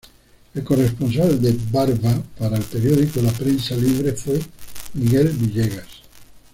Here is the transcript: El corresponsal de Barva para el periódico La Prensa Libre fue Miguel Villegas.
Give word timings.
El 0.55 0.63
corresponsal 0.63 1.39
de 1.39 1.55
Barva 1.71 2.23
para 2.39 2.57
el 2.57 2.63
periódico 2.63 3.21
La 3.21 3.31
Prensa 3.31 3.75
Libre 3.75 4.13
fue 4.13 4.41
Miguel 4.95 5.27
Villegas. 5.27 5.85